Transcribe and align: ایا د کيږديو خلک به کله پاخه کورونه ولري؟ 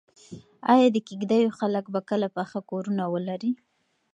ایا 0.73 0.87
د 0.91 0.97
کيږديو 1.07 1.55
خلک 1.59 1.85
به 1.93 1.99
کله 2.09 2.27
پاخه 2.35 2.59
کورونه 2.69 3.03
ولري؟ 3.13 3.51